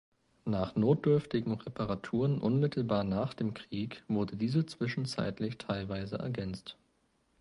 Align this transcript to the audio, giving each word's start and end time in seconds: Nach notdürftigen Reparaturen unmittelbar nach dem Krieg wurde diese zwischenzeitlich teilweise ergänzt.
Nach 0.45 0.75
notdürftigen 0.75 1.53
Reparaturen 1.53 2.39
unmittelbar 2.41 3.03
nach 3.03 3.35
dem 3.35 3.53
Krieg 3.53 4.03
wurde 4.07 4.35
diese 4.35 4.65
zwischenzeitlich 4.65 5.59
teilweise 5.59 6.15
ergänzt. 6.17 6.75